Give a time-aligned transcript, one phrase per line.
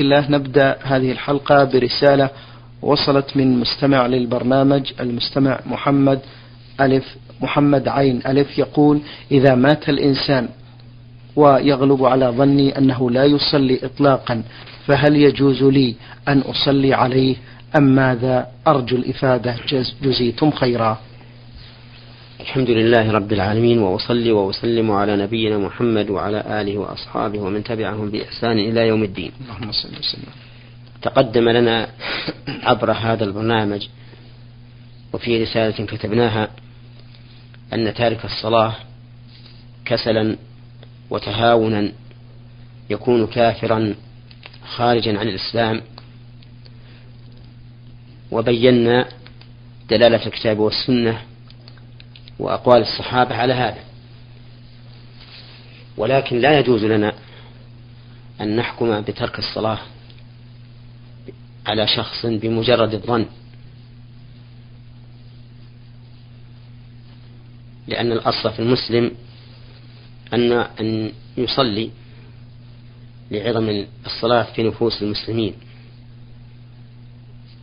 [0.00, 2.30] الله نبدأ هذه الحلقة برسالة
[2.82, 6.20] وصلت من مستمع للبرنامج المستمع محمد
[6.80, 9.00] ألف محمد عين ألف يقول
[9.30, 10.48] إذا مات الإنسان
[11.36, 14.42] ويغلب على ظني أنه لا يصلي إطلاقا
[14.86, 15.94] فهل يجوز لي
[16.28, 17.36] أن أصلي عليه
[17.76, 19.56] أم ماذا؟ أرجو الإفادة
[20.02, 20.98] جزيتم خيرا.
[22.44, 28.58] الحمد لله رب العالمين وأصلي وأسلم على نبينا محمد وعلى آله وأصحابه ومن تبعهم بإحسان
[28.58, 29.32] إلى يوم الدين.
[29.40, 30.32] اللهم صل وسلم.
[31.02, 31.88] تقدم لنا
[32.48, 33.88] عبر هذا البرنامج
[35.12, 36.48] وفي رسالة كتبناها
[37.72, 38.72] أن تارك الصلاة
[39.84, 40.36] كسلا
[41.10, 41.92] وتهاونا
[42.90, 43.94] يكون كافرا
[44.76, 45.82] خارجا عن الإسلام.
[48.30, 49.08] وبينا
[49.90, 51.22] دلالة الكتاب والسنة
[52.38, 53.84] وأقوال الصحابة على هذا.
[55.96, 57.12] ولكن لا يجوز لنا
[58.40, 59.78] أن نحكم بترك الصلاة
[61.66, 63.26] على شخص بمجرد الظن.
[67.88, 69.10] لأن الأصل في المسلم
[70.34, 71.90] أن أن يصلي
[73.30, 75.54] لعظم الصلاة في نفوس المسلمين.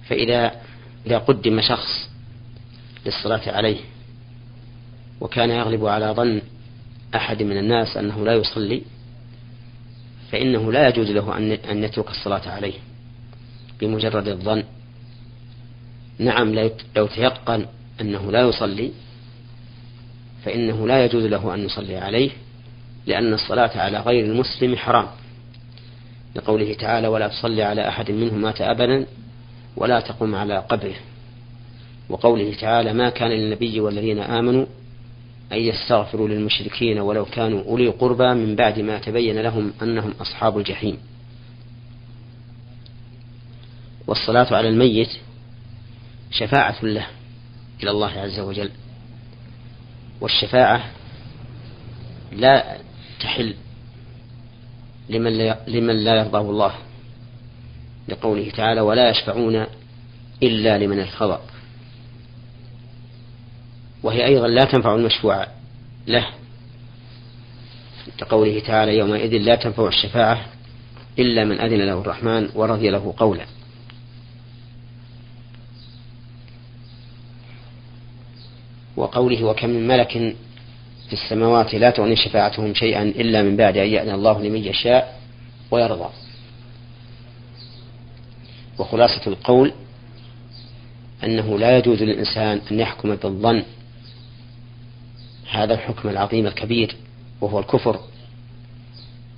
[0.09, 0.61] فإذا
[1.05, 2.09] إذا قدم شخص
[3.05, 3.79] للصلاة عليه
[5.21, 6.41] وكان يغلب على ظن
[7.15, 8.81] أحد من الناس أنه لا يصلي
[10.31, 11.37] فإنه لا يجوز له
[11.71, 12.73] أن يترك الصلاة عليه
[13.79, 14.63] بمجرد الظن.
[16.19, 16.55] نعم
[16.95, 17.65] لو تيقن
[18.01, 18.91] أنه لا يصلي
[20.45, 22.29] فإنه لا يجوز له أن يصلي عليه
[23.07, 25.07] لأن الصلاة على غير المسلم حرام.
[26.35, 29.05] لقوله تعالى ولا تصلي على أحد منهم مات أبدا
[29.77, 30.95] ولا تقم على قبره
[32.09, 34.65] وقوله تعالى ما كان للنبي والذين آمنوا
[35.53, 40.97] أن يستغفروا للمشركين ولو كانوا أولي قربى من بعد ما تبين لهم أنهم أصحاب الجحيم.
[44.07, 45.09] والصلاة على الميت
[46.31, 47.07] شفاعة له
[47.83, 48.69] إلى الله عز وجل.
[50.21, 50.83] والشفاعة
[52.31, 52.77] لا
[53.19, 53.55] تحل
[55.09, 56.73] لمن لا, لمن لا يرضاه الله
[58.09, 59.65] لقوله تعالى ولا يشفعون
[60.43, 61.39] إلا لمن ارتضى
[64.03, 65.47] وهي أيضا لا تنفع المشفوع
[66.07, 66.27] له.
[68.17, 70.45] كقوله تعالى يومئذ لا تنفع الشفاعة
[71.19, 73.45] إلا من أذن له الرحمن ورضي له قولا.
[78.97, 80.11] وقوله وكم من ملك
[81.07, 85.19] في السماوات لا تغني شفاعتهم شيئا إلا من بعد أن يأذن الله لمن يشاء
[85.71, 86.09] ويرضى.
[88.79, 89.73] وخلاصة القول
[91.23, 93.63] أنه لا يجوز للإنسان أن يحكم بالظن
[95.51, 96.95] هذا الحكم العظيم الكبير
[97.41, 97.99] وهو الكفر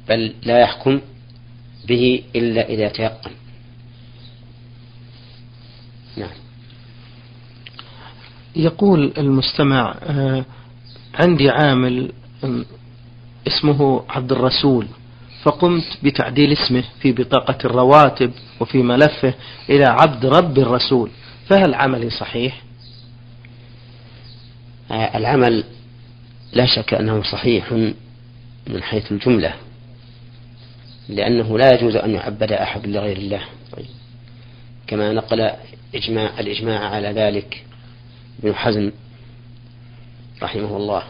[0.09, 1.01] بل لا يحكم
[1.87, 3.31] به إلا إذا تيقن
[6.17, 6.29] نعم
[8.55, 10.45] يقول المستمع آه،
[11.13, 12.11] عندي عامل
[13.47, 14.87] اسمه عبد الرسول
[15.43, 19.33] فقمت بتعديل اسمه في بطاقة الرواتب وفي ملفه
[19.69, 21.09] إلى عبد رب الرسول
[21.47, 22.61] فهل عملي صحيح؟
[24.91, 25.63] آه، العمل
[26.53, 27.71] لا شك أنه صحيح
[28.67, 29.53] من حيث الجملة
[31.09, 33.41] لأنه لا يجوز أن يعبد أحد لغير الله
[33.71, 33.85] طيب.
[34.87, 35.51] كما نقل
[35.95, 37.65] إجماع الإجماع على ذلك
[38.43, 38.91] ابن حزم
[40.41, 41.03] رحمه الله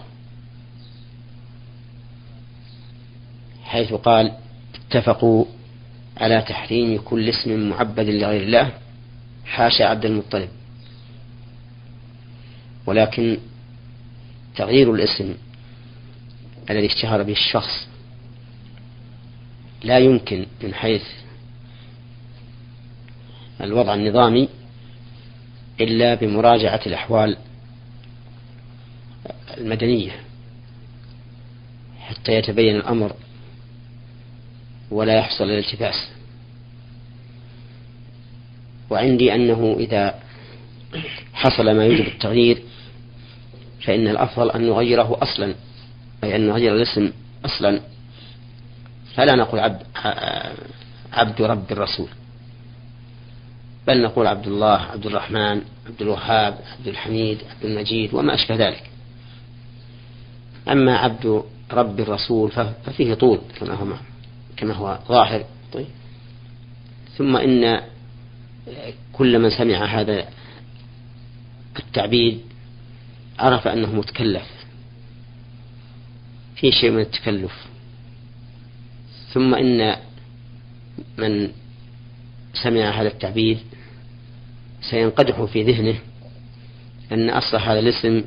[3.63, 4.31] حيث قال
[4.75, 5.45] اتفقوا
[6.17, 8.71] على تحريم كل اسم معبد لغير الله
[9.45, 10.49] حاشا عبد المطلب
[12.85, 13.37] ولكن
[14.55, 15.35] تغيير الاسم
[16.69, 17.87] الذي اشتهر به الشخص
[19.83, 21.03] لا يمكن من حيث
[23.61, 24.49] الوضع النظامي
[25.81, 27.37] إلا بمراجعة الأحوال
[29.57, 30.11] المدنية
[31.99, 33.13] حتى يتبين الأمر
[34.91, 36.09] ولا يحصل الالتباس.
[38.89, 40.19] وعندي أنه إذا
[41.33, 42.63] حصل ما يوجب التغيير
[43.85, 45.55] فإن الأفضل أن نغيره أصلا
[46.23, 47.11] أي أن نغير الاسم
[47.45, 47.81] أصلا.
[49.15, 49.83] فلا نقول عبد,
[51.13, 52.07] عبد رب الرسول
[53.87, 58.89] بل نقول عبد الله عبد الرحمن عبد الوهاب عبد الحميد عبد المجيد وما أشبه ذلك.
[60.67, 62.51] أما عبد رب الرسول
[62.85, 63.85] ففيه طول كما هو
[64.57, 65.45] كما هو ظاهر.
[65.73, 65.87] طيب.
[67.17, 67.81] ثم إن
[69.13, 70.25] كل من سمع هذا
[71.79, 72.41] التعبيد
[73.39, 74.47] عرف أنه متكلف.
[76.55, 77.67] في شيء من التكلف.
[79.33, 79.95] ثم إن
[81.17, 81.51] من
[82.53, 83.57] سمع هذا التعبير
[84.81, 85.95] سينقدح في ذهنه
[87.11, 88.23] أن أصل هذا الاسم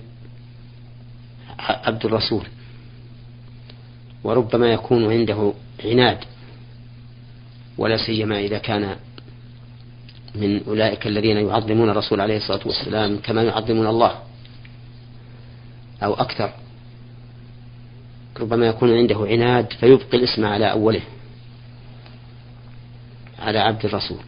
[1.59, 2.47] عبد الرسول.
[4.25, 5.53] وربما يكون عنده
[5.85, 6.19] عناد
[7.79, 8.97] ولا سيما إذا كان
[10.35, 14.26] من أولئك الذين يعظمون الرسول عليه الصلاة والسلام كما يعظمون الله.
[16.03, 16.53] أو أكثر.
[18.41, 21.03] ربما يكون عنده عناد فيبقي الاسم على أوله
[23.39, 24.19] على عبد الرسول.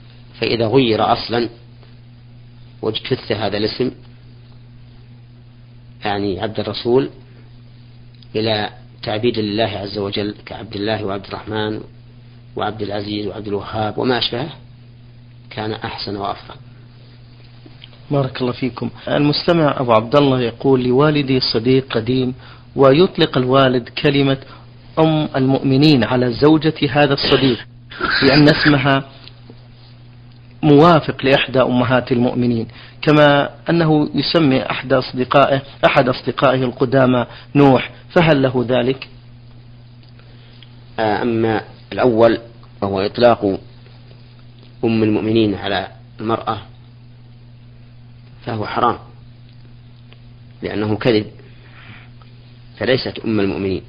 [0.41, 1.49] فإذا غير أصلا
[2.83, 3.91] واجتث هذا الاسم
[6.05, 7.11] يعني عبد الرسول
[8.37, 8.71] إلى
[9.03, 11.81] تعبيد لله عز وجل كعبد الله وعبد الرحمن
[12.57, 14.53] وعبد العزيز وعبد الوهاب وما أشبهه
[15.51, 16.55] كان أحسن وأفضل.
[18.11, 22.35] بارك الله فيكم المستمع أبو عبد الله يقول لوالدي صديق قديم
[22.77, 24.37] ويطلق الوالد كلمة
[24.99, 27.59] أم المؤمنين على زوجة هذا الصديق
[28.23, 29.05] لأن اسمها
[30.63, 32.67] موافق لإحدى أمهات المؤمنين
[33.03, 39.09] كما أنه يسمي أحد أصدقائه أحد أصدقائه القدامى نوح فهل له ذلك؟
[41.01, 41.63] أما
[41.93, 42.39] الأول
[42.83, 43.59] وهو إطلاق
[44.85, 45.89] أم المؤمنين على
[46.21, 46.59] المرأة
[48.49, 48.99] فهو حرام.
[50.63, 51.27] لأنه كذب.
[52.79, 53.83] فليست أم المؤمنين.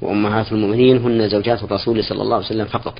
[0.00, 2.98] وأمهات المؤمنين هن زوجات الرسول صلى الله عليه وسلم فقط.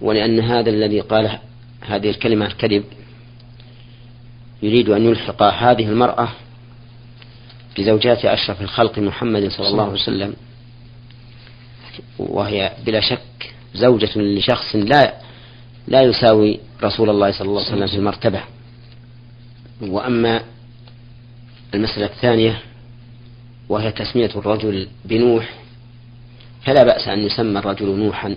[0.00, 1.38] ولأن هذا الذي قال
[1.80, 2.84] هذه الكلمة الكذب
[4.62, 6.28] يريد أن يلحق هذه المرأة
[7.78, 10.34] بزوجات أشرف الخلق محمد صلى الله عليه وسلم.
[12.18, 15.14] وهي بلا شك زوجة لشخص لا
[15.88, 18.42] لا يساوي رسول الله صلى الله عليه وسلم في المرتبة.
[19.80, 20.42] وأما
[21.74, 22.62] المسألة الثانية
[23.68, 25.54] وهي تسمية الرجل بنوح
[26.62, 28.36] فلا بأس أن يسمى الرجل نوحا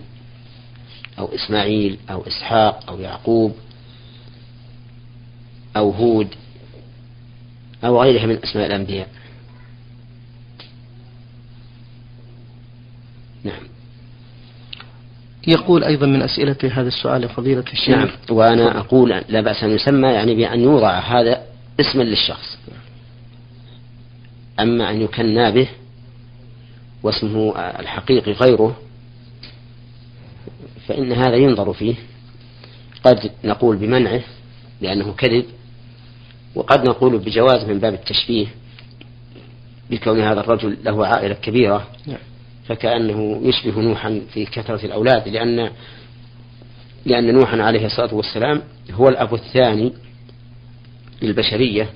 [1.20, 3.56] أو إسماعيل أو إسحاق أو يعقوب
[5.78, 6.28] أو هود
[7.84, 9.10] أو غيرها من أسماء الأنبياء.
[13.44, 13.73] نعم.
[15.48, 17.98] يقول أيضا من أسئلة هذا السؤال فضيلة الشيخ.
[17.98, 21.42] نعم وأنا أقول لا بأس أن يسمى يعني بأن يوضع هذا
[21.80, 22.58] اسما للشخص.
[24.60, 25.68] أما أن يكنى به
[27.04, 28.78] واسمه الحقيقي غيره
[30.88, 31.96] فإن هذا ينظر فيه.
[33.04, 34.22] قد نقول بمنعه
[34.82, 35.46] لأنه كذب
[36.56, 38.48] وقد نقول بجواز من باب التشبيه
[39.90, 41.88] بكون هذا الرجل له عائلة كبيرة.
[42.08, 42.18] نعم.
[42.68, 45.70] فكأنه يشبه نوحا في كثرة الأولاد لأن
[47.06, 48.62] لأن نوحا عليه الصلاة والسلام
[48.92, 49.94] هو الأب الثاني
[51.22, 51.90] للبشرية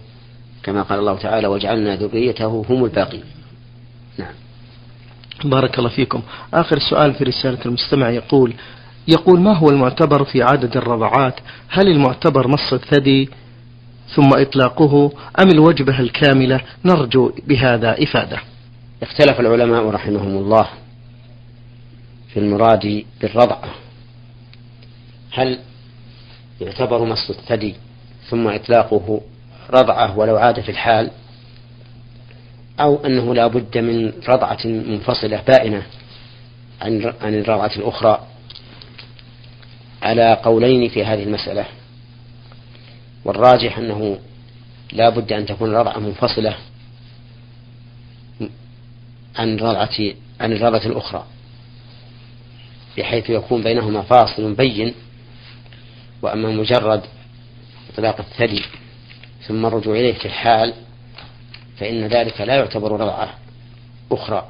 [0.63, 3.23] كما قال الله تعالى وجعلنا ذريته هم الباقين
[4.17, 4.33] نعم.
[5.43, 6.21] بارك الله فيكم.
[6.53, 8.53] آخر سؤال في رسالة المستمع يقول
[9.07, 11.39] يقول ما هو المعتبر في عدد الرضعات؟
[11.69, 13.29] هل المعتبر مص الثدي
[14.15, 18.37] ثم إطلاقه أم الوجبة الكاملة؟ نرجو بهذا إفادة.
[19.01, 20.67] اختلف العلماء رحمهم الله
[22.33, 23.69] في المراد بالرضعة
[25.31, 25.59] هل
[26.61, 27.75] يعتبر مص الثدي
[28.29, 29.21] ثم إطلاقه
[29.69, 31.11] رضعة ولو عاد في الحال
[32.79, 35.83] أو أنه لا بد من رضعة منفصلة بائنة
[36.81, 38.27] عن عن الرضعة الأخرى؟
[40.01, 41.65] على قولين في هذه المسألة.
[43.25, 44.17] والراجح أنه
[44.93, 46.55] لا بد أن تكون الرضعة منفصلة
[49.37, 51.25] عن الرضعة عن الرضعة الأخرى
[52.97, 54.93] بحيث يكون بينهما فاصل بين
[56.21, 57.01] وأما مجرد
[57.93, 58.63] إطلاق الثدي
[59.47, 60.73] ثم الرجوع إليه في الحال
[61.77, 63.33] فإن ذلك لا يعتبر رضعة
[64.11, 64.47] أخرى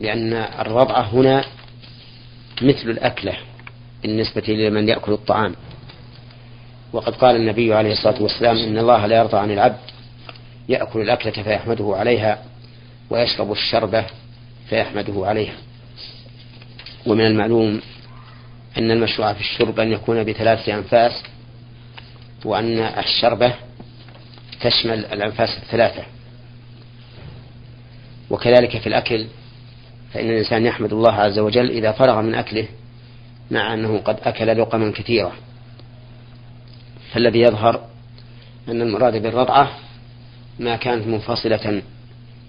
[0.00, 1.44] لأن الرضعة هنا
[2.62, 3.36] مثل الأكلة
[4.02, 5.54] بالنسبة لمن يأكل الطعام.
[6.92, 9.78] وقد قال النبي عليه الصلاة والسلام إن الله لا يرضى عن العبد
[10.68, 12.44] يأكل الأكلة فيحمده عليها
[13.12, 14.04] ويشرب الشربة
[14.68, 15.54] فيحمده عليها.
[17.06, 17.80] ومن المعلوم
[18.78, 21.22] أن المشروع في الشرب أن يكون بثلاثة أنفاس
[22.44, 23.54] وأن الشربة
[24.60, 26.02] تشمل الأنفاس الثلاثة.
[28.30, 29.26] وكذلك في الأكل
[30.12, 32.68] فإن الإنسان يحمد الله عز وجل إذا فرغ من أكله
[33.50, 35.32] مع أنه قد أكل لقما كثيرة
[37.12, 37.86] فالذي يظهر
[38.68, 39.70] أن المراد بالرضعة
[40.58, 41.82] ما كانت منفصلة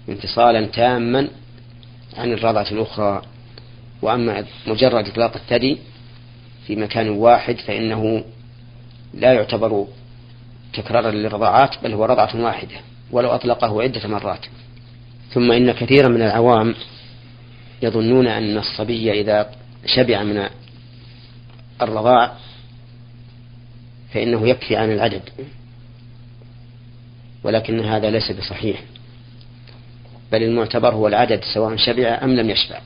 [0.08, 1.28] انفصالا تاما
[2.16, 3.22] عن الرضعة الأخرى.
[4.02, 5.78] وأما مجرد إطلاق الثدي
[6.66, 8.24] في مكان واحد فإنه
[9.14, 9.86] لا يعتبر
[10.72, 12.76] تكرارا للرضاعات بل هو رضعة واحدة
[13.10, 14.46] ولو أطلقه عدة مرات.
[15.30, 16.74] ثم إن كثيرا من العوام
[17.82, 19.50] يظنون أن الصبي إذا
[19.86, 20.48] شبع من
[21.82, 22.32] الرضاع
[24.12, 25.22] فإنه يكفي عن العدد
[27.44, 28.82] ولكن هذا ليس بصحيح.
[30.34, 32.80] بل المعتبر هو العدد سواء شبع أم لم يشبع.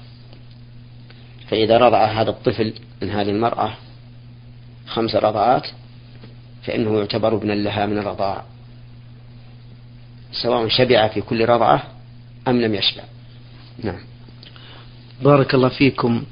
[1.49, 3.75] فإذا رضع هذا الطفل من هذه المرأة
[4.87, 5.67] خمس رضعات
[6.62, 8.45] فإنه يعتبر ابنا لها من الرضاع.
[10.33, 11.83] سواء شبع في كل رضعة
[12.49, 13.02] أم لم يشبع.
[13.85, 14.00] نعم.
[15.23, 16.23] بارك الله فيكم.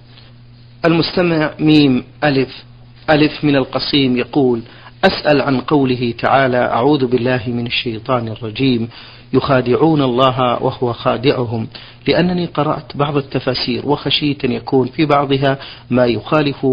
[0.86, 2.64] المستمع ميم ألف
[3.10, 4.62] ألف من القصيم يقول
[5.04, 8.88] أسأل عن قوله تعالى أعوذ بالله من الشيطان الرجيم.
[9.32, 11.68] يخادعون الله وهو خادعهم.
[12.08, 15.58] لأنني قرأت بعض التفاسير وخشيت أن يكون في بعضها
[15.90, 16.66] ما يخالف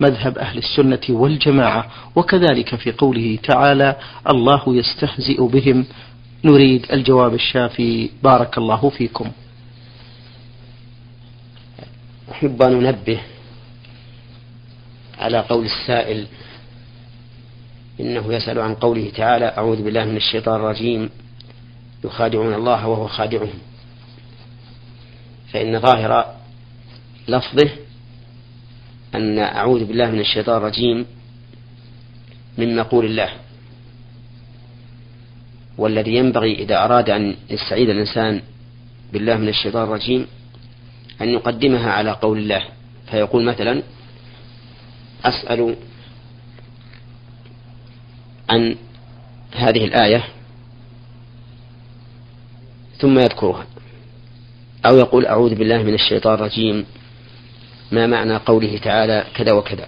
[0.00, 1.86] مذهب أهل السنة والجماعة.
[2.16, 3.96] وكذلك في قوله تعالى
[4.30, 5.84] الله يستهزئ بهم.
[6.44, 8.10] نريد الجواب الشافي.
[8.22, 9.30] بارك الله فيكم.
[12.32, 13.20] أحب أن أنبه
[15.18, 16.26] على قول السائل
[18.00, 21.10] إنه يسأل عن قوله تعالى أعوذ بالله من الشيطان الرجيم.
[22.04, 23.58] يخادعون الله وهو خادعهم.
[25.52, 26.34] فإن ظاهر
[27.28, 27.70] لفظه
[29.14, 31.06] أن أعوذ بالله من الشيطان الرجيم
[32.58, 33.28] من مقول الله.
[35.78, 38.42] والذي ينبغي إذا أراد أن يستعيذ الإنسان
[39.12, 40.26] بالله من الشيطان الرجيم
[41.20, 42.62] أن يقدمها على قول الله.
[43.10, 43.82] فيقول مثلا
[45.24, 45.76] أسأل
[48.50, 48.76] عن
[49.52, 50.24] هذه الآية
[53.00, 53.66] ثم يذكرها.
[54.86, 56.84] أو يقول أعوذ بالله من الشيطان الرجيم.
[57.92, 59.86] ما معنى قوله تعالى كذا وكذا؟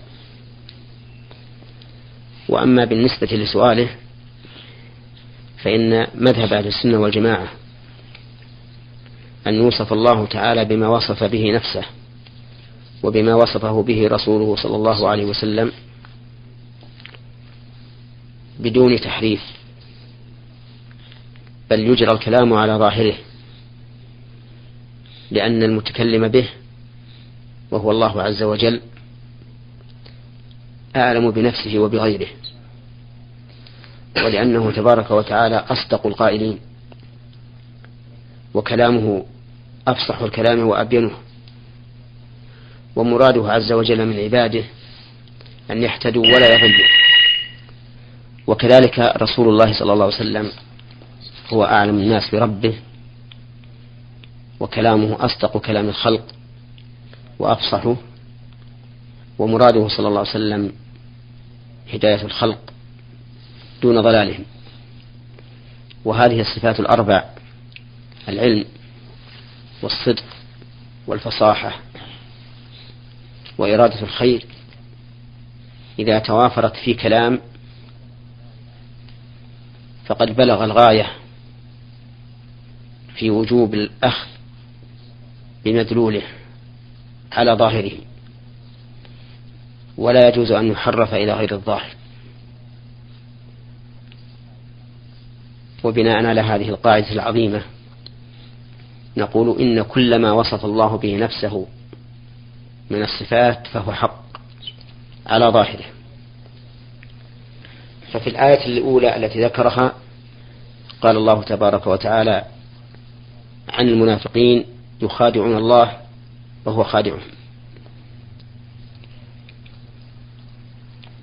[2.49, 3.89] وأما بالنسبة لسؤاله
[5.63, 7.49] فإن مذهب أهل السنة والجماعة
[9.47, 11.85] أن يوصف الله تعالى بما وصف به نفسه
[13.03, 15.73] وبما وصفه به رسوله صلى الله عليه وسلم
[18.59, 19.60] بدون تحريف.
[21.71, 23.15] بل يجرى الكلام على ظاهره
[25.31, 26.49] لأن المتكلم به
[27.71, 28.81] وهو الله عز وجل
[30.97, 32.27] أعلم بنفسه وبغيره
[34.17, 36.59] ولأنه تبارك وتعالى أصدق القائلين
[38.55, 39.25] وكلامه
[39.89, 41.11] أفصح الكلام وأبينه
[42.97, 44.65] ومراده عز وجل من عباده
[45.71, 46.89] أن يهتدوا ولا يضلوا
[48.47, 50.53] وكذلك رسول الله صلى الله عليه وسلم
[51.53, 52.75] هو أعلم الناس بربه
[54.61, 56.25] وكلامه أصدق كلام الخلق
[57.39, 57.97] وأفصحه
[59.39, 60.73] ومراده صلى الله عليه وسلم
[61.93, 62.59] هداية الخلق
[63.83, 64.45] دون ضلالهم.
[66.05, 67.25] وهذه الصفات الأربع
[68.29, 68.65] العلم
[69.83, 70.25] والصدق
[71.07, 71.73] والفصاحة
[73.59, 74.47] وإرادة الخير.
[75.99, 77.41] إذا توافرت في كلام
[80.07, 81.20] فقد بلغ الغاية
[83.21, 84.29] في وجوب الأخذ
[85.65, 86.23] بمدلوله
[87.33, 87.93] على ظاهره.
[89.99, 91.91] ولا يجوز أن يحرف إلى غير الظاهر.
[95.85, 97.63] وبناء على هذه القاعدة العظيمة
[99.17, 101.67] نقول إن كل ما وصف الله به نفسه
[102.91, 104.25] من الصفات فهو حق
[105.27, 105.87] على ظاهره.
[108.13, 109.93] ففي الآية الأولى التي ذكرها
[111.03, 112.60] قال الله تبارك وتعالى
[113.71, 114.65] عن المنافقين
[115.03, 116.01] يخادعون الله
[116.65, 117.21] وهو خادعهم.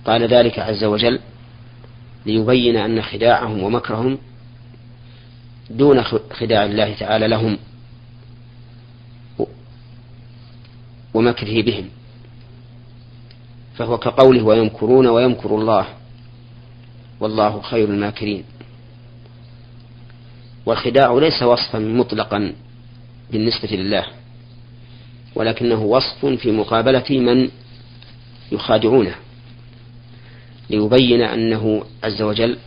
[0.05, 1.19] قال ذلك عز وجل
[2.25, 4.17] ليبين أن خداعهم ومكرهم
[5.69, 7.57] دون خداع الله تعالى لهم
[11.13, 11.89] ومكره بهم.
[13.75, 15.87] فهو كقوله ويمكرون ويمكر الله
[17.19, 18.43] والله خير الماكرين.
[20.67, 22.53] والخداع ليس وصفا مطلقا
[23.31, 24.05] بالنسبة لله
[25.35, 27.49] ولكنه وصف في مقابلة من
[28.51, 29.15] يخادعونه
[30.69, 32.57] ليبين أنه عز وجل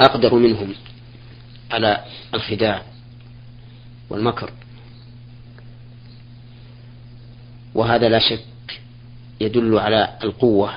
[0.00, 0.74] أقدر منهم
[1.70, 2.04] على
[2.34, 2.82] الخداع
[4.10, 4.50] والمكر.
[7.74, 8.80] وهذا لا شك
[9.40, 10.74] يدل على القوة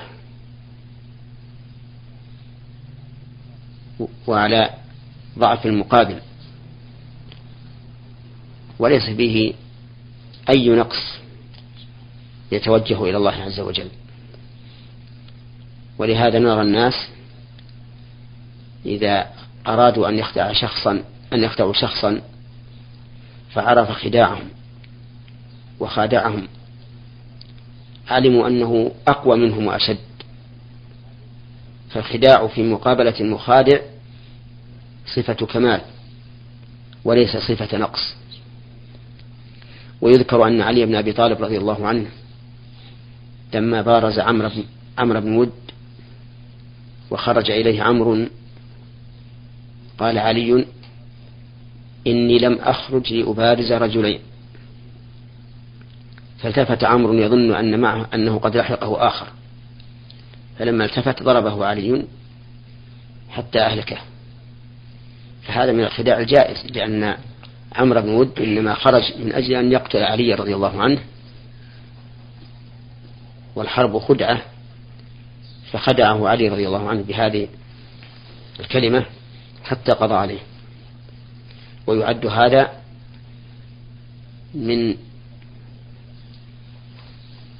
[4.26, 4.81] وعلى
[5.38, 6.18] ضعف المقابل.
[8.78, 9.52] وليس فيه
[10.48, 11.18] أي نقص
[12.52, 13.88] يتوجه إلى الله عز وجل.
[15.98, 16.94] ولهذا نرى الناس
[18.86, 19.26] إذا
[19.66, 22.22] أرادوا أن يخدع شخصا أن يخدعوا شخصا
[23.50, 24.48] فعرف خداعهم
[25.80, 26.48] وخادعهم.
[28.08, 29.98] علموا أنه أقوى منهم وأشد.
[31.90, 33.78] فالخداع في مقابلة المخادع
[35.06, 35.80] صفة كمال
[37.04, 38.14] وليس صفة نقص.
[40.00, 42.06] ويذكر أن علي بن أبي طالب رضي الله عنه
[43.54, 44.64] لما بارز عمرو بن
[44.98, 45.52] عمرو بن ود
[47.10, 48.26] وخرج إليه عمرو
[49.98, 50.66] قال علي
[52.06, 54.20] إني لم أخرج لأبارز رجلين.
[56.38, 59.26] فالتفت عمرو يظن أن معه أنه قد لحقه آخر.
[60.58, 62.04] فلما التفت ضربه علي
[63.30, 63.98] حتى أهلكه.
[65.42, 67.16] فهذا من الخداع الجائز لأن
[67.74, 71.00] عمرو بن ود إنما خرج من أجل أن يقتل علي رضي الله عنه
[73.56, 74.42] والحرب خدعة
[75.72, 77.48] فخدعه علي رضي الله عنه بهذه
[78.60, 79.06] الكلمة
[79.64, 80.40] حتى قضى عليه.
[81.86, 82.72] ويعد هذا
[84.54, 84.96] من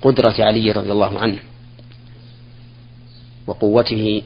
[0.02, 1.38] قدرة علي رضي الله عنه
[3.46, 4.22] وقوته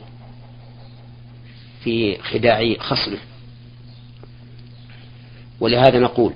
[1.85, 3.19] في خداع خصمه.
[5.61, 6.33] ولهذا نقول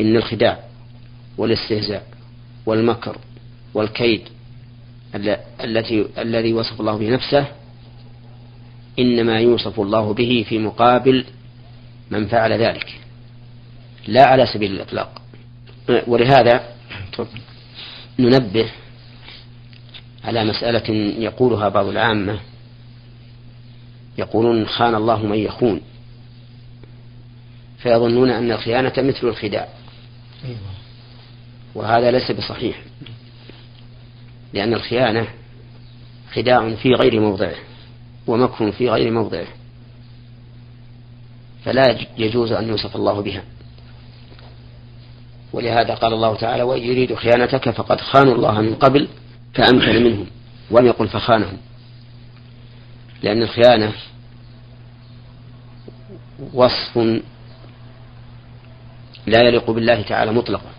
[0.00, 0.58] إن الخداع
[1.38, 2.06] والاستهزاء
[2.66, 3.18] والمكر
[3.74, 4.22] والكيد
[5.64, 7.46] التي الذي وصف الله به نفسه
[8.98, 11.24] إنما يوصف الله به في مقابل
[12.10, 13.00] من فعل ذلك
[14.06, 15.22] لا على سبيل الإطلاق.
[16.06, 16.64] ولهذا
[18.18, 18.70] ننبه
[20.24, 22.40] على مسألة يقولها بعض العامة
[24.18, 25.80] يقولون خان الله من يخون.
[27.82, 29.68] فيظنون أن الخيانة مثل الخداع.
[31.74, 32.82] وهذا ليس بصحيح.
[34.52, 35.26] لأن الخيانة
[36.34, 37.54] خداع في غير موضعه
[38.26, 39.46] ومكر في غير موضعه.
[41.64, 43.44] فلا يجوز أن يوصف الله بها.
[45.52, 49.08] ولهذا قال الله تعالى وإن يريد خيانتك فقد خانوا الله من قبل
[49.54, 50.26] فأمكن منهم
[50.70, 51.56] ولم يقل فخانهم.
[53.22, 53.92] لأن الخيانة
[56.54, 57.22] وصف
[59.26, 60.70] لا يليق بالله تعالى مطلقا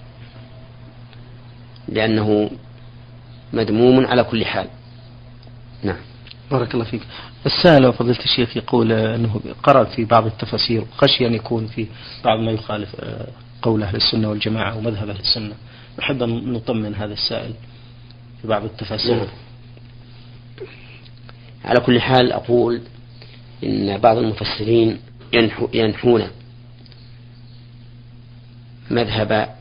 [1.87, 2.49] لأنه
[3.53, 4.67] مذموم على كل حال.
[5.83, 5.97] نعم.
[6.51, 7.01] بارك الله فيك.
[7.45, 11.87] السائل فضيلة الشيخ يقول أنه قرأ في بعض التفاسير وخشي أن يكون في
[12.25, 13.27] بعض ما يخالف آه،
[13.61, 15.53] قول أهل السنة والجماعة ومذهب أهل السنة.
[15.99, 17.53] نحب أن نطمن هذا السائل
[18.41, 19.15] في بعض التفاسير.
[19.15, 19.27] نعم.
[21.65, 22.81] على كل حال أقول
[23.63, 24.99] إن بعض المفسرين
[25.33, 26.27] ينحو ينحون
[28.91, 29.55] مذهب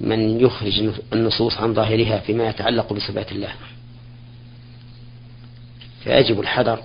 [0.00, 3.52] من يخرج النصوص عن ظاهرها فيما يتعلق بصفات الله.
[6.04, 6.82] فيجب الحذر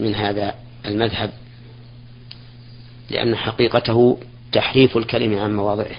[0.00, 0.54] من هذا
[0.86, 1.30] المذهب
[3.10, 4.18] لأن حقيقته
[4.52, 5.96] تحريف الكلم عن مواضعه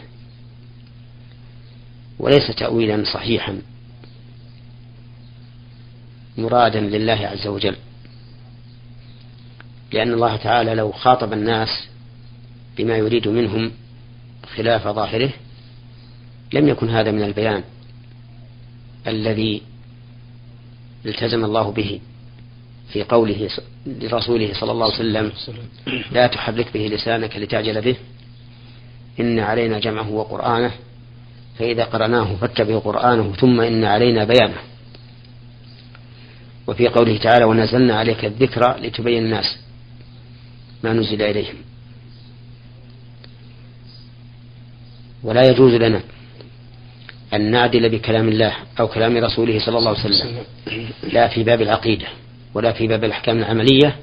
[2.19, 3.61] وليس تأويلا صحيحا
[6.37, 7.75] مرادا لله عز وجل.
[9.91, 11.87] لأن الله تعالى لو خاطب الناس
[12.77, 13.71] بما يريد منهم
[14.55, 15.31] خلاف ظاهره
[16.53, 17.63] لم يكن هذا من البيان
[19.07, 19.61] الذي
[21.05, 21.99] التزم الله به
[22.93, 23.49] في قوله
[23.85, 25.31] لرسوله صلى الله عليه وسلم
[26.11, 27.95] لا تحرك به لسانك لتعجل به
[29.19, 30.71] إن علينا جمعه وقرآنه
[31.59, 34.57] فإذا قرأناه فاتبع قرآنه ثم إن علينا بيانه.
[36.67, 39.57] وفي قوله تعالى ونزلنا عليك الذكر لتبين الناس
[40.83, 41.55] ما نزل إليهم.
[45.23, 46.01] ولا يجوز لنا
[47.33, 50.37] أن نعدل بكلام الله أو كلام رسوله صلى الله عليه وسلم
[51.13, 52.05] لا في باب العقيدة
[52.53, 53.95] ولا في باب الأحكام العملية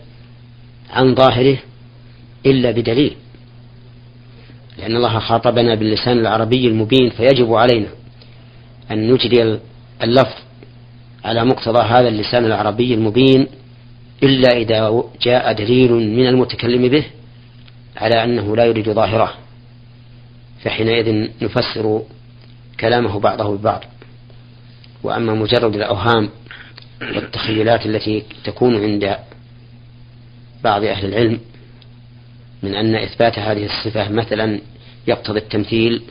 [0.90, 1.58] عن ظاهره
[2.46, 3.16] إلا بدليل
[4.78, 7.88] لأن الله خاطبنا باللسان العربي المبين فيجب علينا
[8.90, 9.60] أن نجري
[10.02, 10.34] اللفظ
[11.24, 13.46] على مقتضى هذا اللسان العربي المبين
[14.22, 17.04] إلا إذا جاء دليل من المتكلم به
[17.96, 19.34] على أنه لا يريد ظاهره.
[20.64, 22.02] فحينئذ نفسر
[22.80, 23.84] كلامه بعضه ببعض.
[25.02, 26.30] وأما مجرد الأوهام
[27.02, 29.16] والتخيلات التي تكون عند
[30.64, 31.40] بعض أهل العلم
[32.62, 34.60] من أن إثبات هذه الصفة مثلا
[35.06, 36.02] يقتضي التمثيل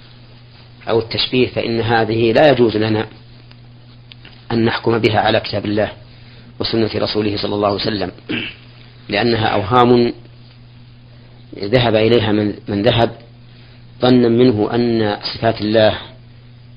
[0.89, 3.07] أو التشبيه فإن هذه لا يجوز لنا
[4.51, 5.91] أن نحكم بها على كتاب الله
[6.59, 8.11] وسنة رسوله صلى الله عليه وسلم
[9.09, 10.13] لأنها أوهام
[11.59, 13.15] ذهب إليها من, من ذهب
[14.03, 15.97] ظنا منه أن صفات الله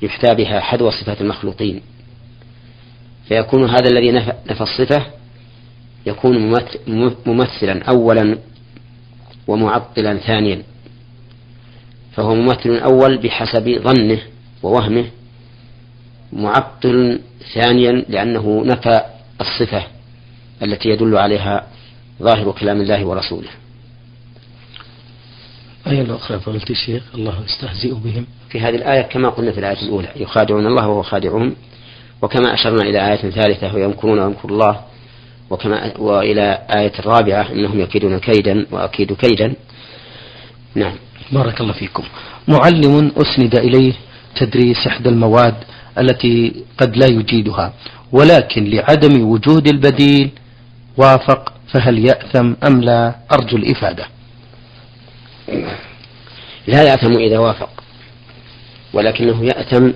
[0.02, 1.82] يحتى بها حذو صفات المخلوقين.
[3.28, 4.12] فيكون هذا الذي
[4.50, 5.06] نفى الصفة
[6.06, 6.54] يكون
[7.26, 8.38] ممثلا أولا
[9.48, 10.62] ومعطلا ثانيا.
[12.12, 14.18] فهو ممثل أول بحسب ظنه
[14.62, 15.06] ووهمه
[16.32, 17.20] معطل
[17.54, 19.00] ثانيا لأنه نفى
[19.40, 19.82] الصفة
[20.62, 21.66] التي يدل عليها
[22.22, 23.48] ظاهر كلام الله ورسوله.
[25.86, 28.26] أي الأخرى فقلت الشيخ الله يستهزئ بهم.
[28.50, 31.56] في هذه الآية كما قلنا في الآية الأولى يخادعون الله وهو خادعهم
[32.22, 34.80] وكما أشرنا إلى آية ثالثة ويمكرون ويمكر الله
[35.50, 39.54] وكما وإلى آية الرابعة إنهم يكيدون كيدا وأكيد كيدا.
[40.74, 40.94] نعم.
[41.32, 42.04] بارك الله فيكم.
[42.48, 43.92] معلم أسند إليه
[44.36, 45.54] تدريس إحدى المواد
[45.98, 47.72] التي قد لا يجيدها
[48.12, 50.30] ولكن لعدم وجود البديل
[50.96, 54.15] وافق فهل يأثم أم لا؟ أرجو الإفادة.
[56.66, 57.70] لا يأثم إذا وافق
[58.92, 59.90] ولكنه يأثم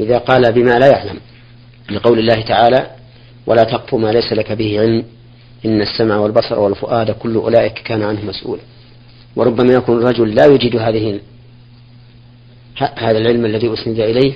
[0.00, 1.20] إذا قال بما لا يعلم
[1.90, 2.90] لقول الله تعالى
[3.46, 5.04] ولا تقف ما ليس لك به علم
[5.64, 8.62] إن السمع والبصر والفؤاد كل أولئك كان عنه مسؤولا.
[9.36, 11.20] وربما يكون الرجل لا يجد هذه
[12.78, 14.34] هذا العلم الذي أسند إليه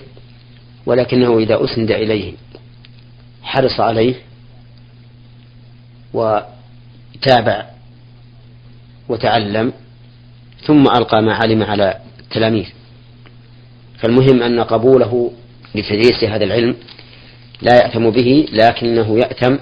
[0.87, 2.33] ولكنه إذا أسند إليه
[3.43, 4.15] حرص عليه
[6.15, 7.67] وتابع
[9.09, 9.73] وتعلم
[10.67, 12.67] ثم ألقى ما علم على التلاميذ.
[13.99, 15.33] فالمهم أن قبوله
[15.75, 16.77] لتدريس هذا العلم
[17.63, 19.57] لا يأثم به لكنه يأثم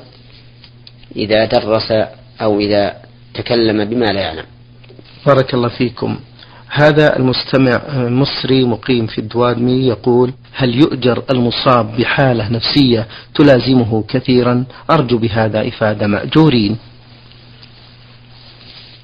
[1.17, 1.93] إذا درس
[2.41, 2.97] أو إذا
[3.35, 4.45] تكلم بما لا يعلم.
[5.27, 6.19] بارك الله فيكم.
[6.69, 15.19] هذا المستمع مصري مقيم في الدوادمي يقول هل يؤجر المصاب بحالة نفسية تلازمه كثيرا؟ أرجو
[15.19, 16.77] بهذا إفادة مأجورين.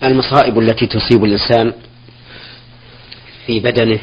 [0.04, 1.72] المصائب التي تصيب الإنسان
[3.46, 4.00] في بدنه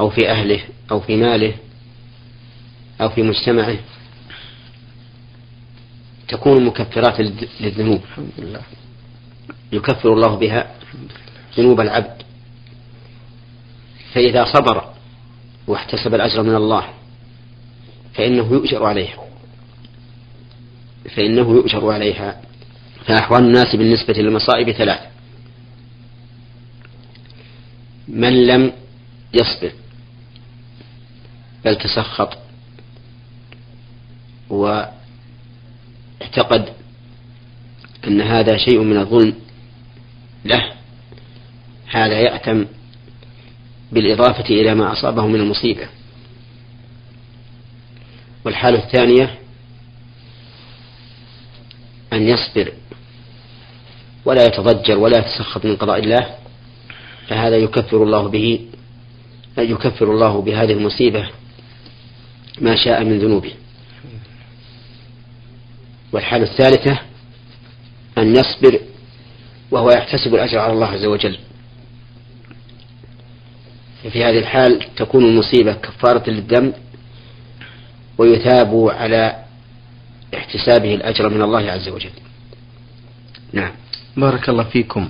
[0.00, 1.54] أو في أهله أو في ماله
[3.00, 3.76] أو في مجتمعه.
[6.28, 7.20] تكون مكفرات
[7.60, 8.00] للذنوب.
[8.04, 8.60] الحمد لله
[9.72, 10.74] يكفر الله بها
[11.58, 12.22] ذنوب العبد.
[14.12, 14.92] فإذا صبر
[15.66, 16.88] واحتسب الأجر من الله
[18.14, 19.24] فإنه يؤجر عليها.
[21.16, 22.40] فإنه يؤجر عليها.
[23.06, 25.00] فأحوال الناس بالنسبة للمصائب ثلاث.
[28.08, 28.72] من لم
[29.34, 29.72] يصبر
[31.64, 32.38] بل تسخط
[34.50, 34.92] واعتقد
[38.06, 39.34] أن هذا شيء من الظلم
[40.44, 40.72] له
[41.86, 42.66] هذا يأتم
[43.92, 45.88] بالإضافة إلى ما أصابه من المصيبة.
[48.44, 49.38] والحالة الثانية
[52.12, 52.72] أن يصبر
[54.24, 56.34] ولا يتضجر ولا يتسخط من قضاء الله
[57.28, 58.60] فهذا يكفر الله به
[59.58, 61.28] يكفر الله بهذه المصيبة
[62.60, 63.52] ما شاء من ذنوبه.
[66.12, 66.98] والحالة الثالثة
[68.18, 68.80] أن يصبر
[69.70, 71.38] وهو يحتسب الأجر على الله عز وجل.
[74.02, 76.74] في هذه الحال تكون المصيبة كفارة للذنب
[78.18, 79.44] ويثاب على
[80.34, 82.10] احتسابه الأجر من الله عز وجل.
[83.52, 83.72] نعم.
[84.16, 85.08] بارك الله فيكم.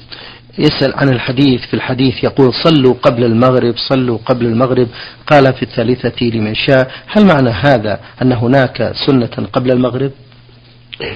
[0.58, 4.88] يسأل عن الحديث في الحديث يقول صلوا قبل المغرب صلوا قبل المغرب.
[5.26, 6.90] قال في الثالثة لمن شاء.
[7.06, 10.12] هل معنى هذا أن هناك سنة قبل المغرب؟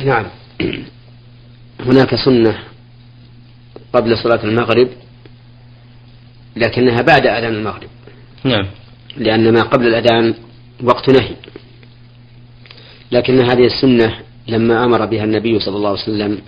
[0.05, 0.27] نعم.
[1.81, 2.59] هناك سنة
[3.93, 4.89] قبل صلاة المغرب
[6.57, 7.89] لكنها بعد أذان المغرب.
[8.45, 8.67] نعم.
[9.17, 10.35] لأن ما قبل الأذان
[10.83, 11.35] وقت نهي.
[13.13, 14.15] لكن هذه السنة
[14.49, 16.39] لما أمر بها النبي صلى الله عليه وسلم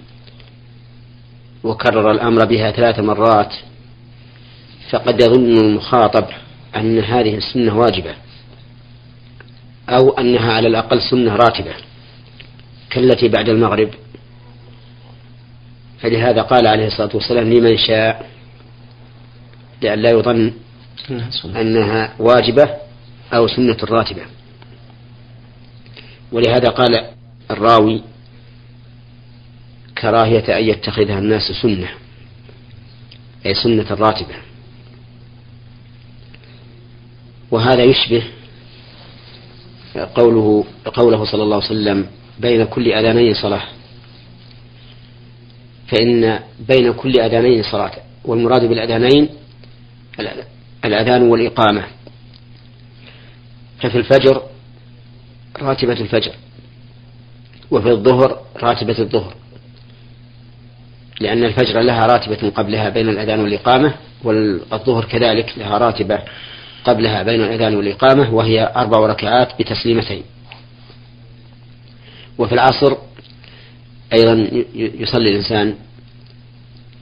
[1.64, 3.53] وكرر الأمر بها ثلاث مرات
[4.90, 6.25] فقد يظن المخاطب
[6.77, 8.14] أن هذه السنة واجبة
[9.88, 11.75] أو أنها على الأقل سنة راتبة.
[12.90, 13.90] كالتي بعد المغرب.
[16.01, 18.31] فلهذا قال عليه الصلاة والسلام لمن شاء.
[19.83, 20.53] لأن لا يظن
[21.44, 22.71] أنها واجبة
[23.33, 24.23] أو سنة راتبة.
[26.33, 27.07] ولهذا قال
[27.51, 28.03] الراوي
[30.01, 31.89] كراهية أن يتخذها الناس سنة
[33.47, 34.35] أي سنة راتبة
[37.51, 38.23] وهذا يشبه
[40.15, 42.07] قوله قوله صلى الله عليه وسلم
[42.39, 43.63] بين كل أذانين صلاة.
[45.89, 47.93] فإن بين كل أذانين صلاة
[48.25, 49.29] والمراد بالأذانين
[50.85, 51.85] الأذان والإقامة.
[53.81, 54.43] ففي الفجر
[55.61, 56.33] راتبة الفجر
[57.71, 59.35] وفي الظهر راتبة الظهر.
[61.21, 66.23] لأن الفجر لها راتبة قبلها بين الأذان والإقامة والظهر كذلك لها راتبة
[66.85, 70.23] قبلها بين الأذان والإقامة وهي أربع ركعات بتسليمتين.
[72.39, 72.97] وفي العصر
[74.13, 75.75] أيضا يصلي الإنسان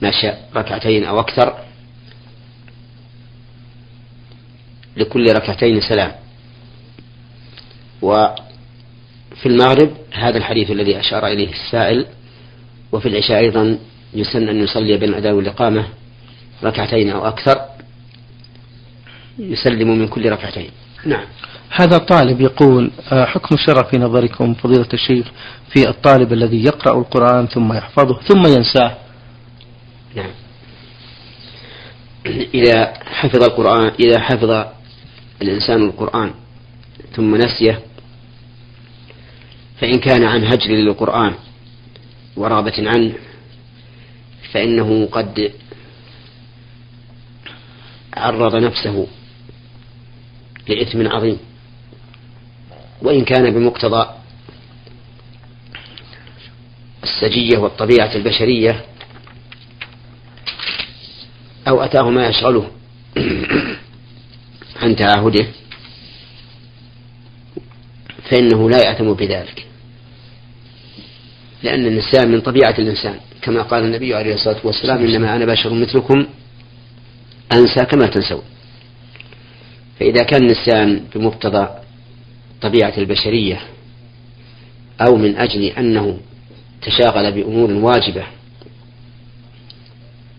[0.01, 1.57] ما شاء ركعتين أو أكثر
[4.97, 6.11] لكل ركعتين سلام.
[8.01, 12.05] وفي المغرب هذا الحديث الذي أشار إليه السائل
[12.91, 13.79] وفي العشاء أيضا
[14.13, 15.87] يسن أن يصلي بين الأذان والإقامة
[16.63, 17.61] ركعتين أو أكثر.
[19.39, 20.69] يسلم من كل ركعتين.
[21.05, 21.25] نعم.
[21.69, 25.27] هذا طالب يقول آه، حكم الشرع في نظركم فضيلة الشيخ
[25.73, 28.97] في الطالب الذي يقرأ القرآن ثم يحفظه ثم ينساه؟
[30.15, 30.31] نعم.
[32.53, 34.65] إذا حفظ القرآن إذا حفظ
[35.41, 36.31] الإنسان القرآن
[37.15, 37.79] ثم نسيه
[39.81, 41.33] فإن كان عن هجر للقرآن
[42.37, 43.13] ورغبة عنه
[44.53, 45.51] فإنه قد
[48.13, 49.07] عرض نفسه
[50.67, 51.39] لإثم عظيم.
[53.01, 54.09] وإن كان بمقتضى
[57.03, 58.85] السجية والطبيعة البشرية
[61.67, 62.71] أو أتاه ما يشغله
[64.81, 65.47] عن تعاهده
[68.29, 69.65] فإنه لا يأثم بذلك.
[71.63, 73.19] لأن النسيان من طبيعة الإنسان.
[73.47, 76.25] كما قال النبي عليه الصلاة والسلام إنما أنا بشر مثلكم
[77.53, 78.41] أنسى كما تنسون
[79.99, 81.67] فإذا كان النسيان بمقتضى
[82.61, 83.59] طبيعة البشرية
[85.01, 86.17] أو من أجل أنه
[86.81, 88.23] تشاغل بأمور واجبة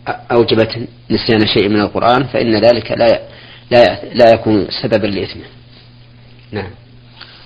[0.08, 3.20] أوجبت نسيان شيء من القرآن فإن ذلك لا
[3.70, 5.44] لا لا يكون سببا لإثمه.
[6.52, 6.70] نعم.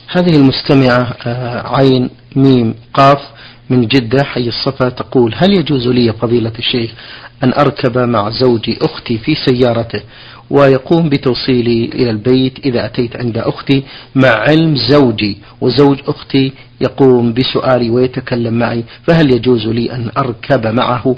[0.09, 3.19] هذه المستمعة آه، عين ميم قاف
[3.73, 6.91] من جدة حي الصفا تقول هل يجوز لي فضيلة الشيخ
[7.45, 10.01] أن أركب مع زوجي أختي في سيارته
[10.51, 13.83] ويقوم بتوصيلي إلى البيت إذا أتيت عند أختي
[14.15, 21.17] مع علم زوجي وزوج أختي يقوم بسؤالي ويتكلم معي فهل يجوز لي أن أركب معه؟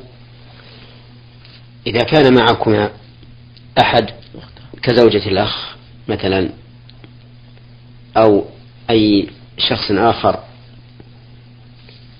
[1.86, 2.90] إذا كان معكما
[3.82, 4.10] أحد
[4.82, 5.74] كزوجة الأخ
[6.08, 6.48] مثلا
[8.16, 8.44] أو
[8.90, 10.38] أي شخص آخر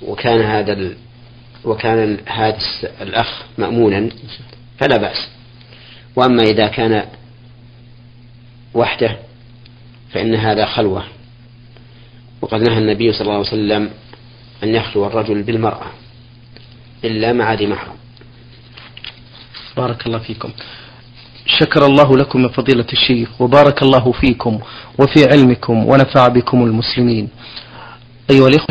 [0.05, 0.97] وكان هذا ال...
[1.64, 2.59] وكان هذا
[3.01, 4.09] الأخ مأمونا
[4.79, 5.29] فلا بأس.
[6.17, 7.05] وأما إذا كان
[8.75, 9.19] وحده
[10.12, 11.05] فإن هذا خلوة.
[12.43, 13.90] وقد نهى النبي صلى الله عليه وسلم
[14.62, 15.87] أن يخلو الرجل بالمرأة
[17.05, 17.97] إلا مع ذي محرم.
[19.77, 20.51] بارك الله فيكم.
[21.47, 24.61] شكر الله لكم من فضيلة الشيخ وبارك الله فيكم
[24.99, 27.29] وفي علمكم ونفع بكم المسلمين.
[28.31, 28.62] أيها الإخوة